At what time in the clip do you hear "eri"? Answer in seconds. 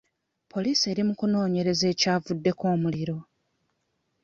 0.91-1.03